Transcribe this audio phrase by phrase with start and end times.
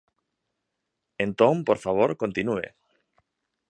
[1.25, 2.65] Entón, por favor, continúe.